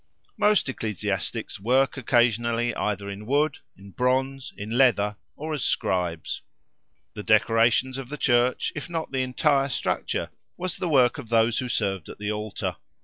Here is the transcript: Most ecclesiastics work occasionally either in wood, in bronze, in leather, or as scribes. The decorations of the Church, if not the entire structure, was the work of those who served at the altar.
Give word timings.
Most 0.35 0.67
ecclesiastics 0.67 1.59
work 1.59 1.95
occasionally 1.95 2.73
either 2.73 3.07
in 3.07 3.27
wood, 3.27 3.59
in 3.77 3.91
bronze, 3.91 4.51
in 4.57 4.71
leather, 4.71 5.17
or 5.35 5.53
as 5.53 5.63
scribes. 5.63 6.41
The 7.13 7.21
decorations 7.21 7.99
of 7.99 8.09
the 8.09 8.17
Church, 8.17 8.73
if 8.75 8.89
not 8.89 9.11
the 9.11 9.21
entire 9.21 9.69
structure, 9.69 10.31
was 10.57 10.77
the 10.77 10.89
work 10.89 11.19
of 11.19 11.29
those 11.29 11.59
who 11.59 11.69
served 11.69 12.09
at 12.09 12.17
the 12.17 12.31
altar. 12.31 12.77